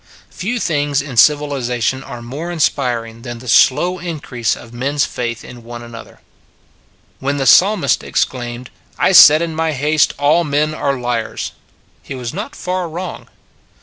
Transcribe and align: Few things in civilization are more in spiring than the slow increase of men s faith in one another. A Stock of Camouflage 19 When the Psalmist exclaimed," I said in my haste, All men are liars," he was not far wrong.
Few 0.31 0.59
things 0.59 0.99
in 1.03 1.15
civilization 1.15 2.01
are 2.03 2.23
more 2.23 2.49
in 2.49 2.59
spiring 2.59 3.21
than 3.21 3.37
the 3.37 3.47
slow 3.47 3.99
increase 3.99 4.55
of 4.55 4.73
men 4.73 4.95
s 4.95 5.05
faith 5.05 5.45
in 5.45 5.63
one 5.63 5.83
another. 5.83 6.13
A 6.13 6.15
Stock 6.15 6.23
of 6.23 7.21
Camouflage 7.21 7.21
19 7.21 7.25
When 7.27 7.37
the 7.37 7.45
Psalmist 7.45 8.03
exclaimed," 8.03 8.69
I 8.97 9.11
said 9.11 9.43
in 9.43 9.53
my 9.55 9.73
haste, 9.73 10.15
All 10.17 10.43
men 10.43 10.73
are 10.73 10.97
liars," 10.97 11.51
he 12.01 12.15
was 12.15 12.33
not 12.33 12.55
far 12.55 12.89
wrong. 12.89 13.27